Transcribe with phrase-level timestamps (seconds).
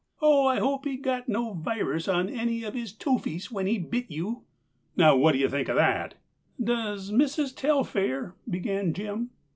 [0.19, 4.09] Oh, I hope he got no virus on any of his toofies when he bit
[4.09, 4.45] you.'
[4.97, 6.15] Now what do you think of that?"
[6.59, 9.29] "Does Missis Telfair—" began Jim.